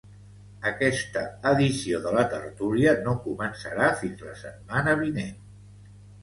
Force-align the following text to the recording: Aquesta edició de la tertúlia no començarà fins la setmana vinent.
Aquesta 0.69 1.21
edició 1.49 1.99
de 2.05 2.13
la 2.15 2.23
tertúlia 2.31 2.95
no 3.09 3.13
començarà 3.27 3.91
fins 4.01 4.25
la 4.31 4.33
setmana 4.41 4.97
vinent. 5.05 5.39